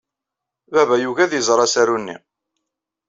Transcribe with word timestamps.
Baba 0.73 0.95
yugi 1.01 1.21
ad 1.23 1.33
iẓer 1.39 1.59
asaru-nni. 1.65 2.17